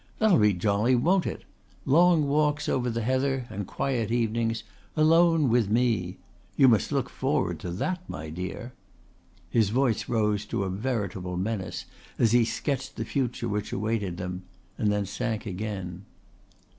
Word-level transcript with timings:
That'll 0.17 0.39
be 0.39 0.53
jolly, 0.55 0.95
won't 0.95 1.27
it? 1.27 1.43
Long 1.85 2.27
walks 2.27 2.67
over 2.67 2.89
the 2.89 3.03
heather 3.03 3.45
and 3.51 3.67
quiet 3.67 4.11
evenings 4.11 4.63
alone 4.97 5.47
with 5.47 5.69
me. 5.69 6.17
You 6.57 6.67
must 6.67 6.91
look 6.91 7.07
forward 7.07 7.59
to 7.59 7.69
that, 7.69 8.09
my 8.09 8.31
dear." 8.31 8.73
His 9.51 9.69
voice 9.69 10.09
rose 10.09 10.43
to 10.45 10.63
a 10.63 10.71
veritable 10.71 11.37
menace 11.37 11.85
as 12.17 12.31
he 12.31 12.45
sketched 12.45 12.95
the 12.95 13.05
future 13.05 13.47
which 13.47 13.71
awaited 13.71 14.17
them 14.17 14.41
and 14.75 14.91
then 14.91 15.05
sank 15.05 15.45
again. 15.45 16.05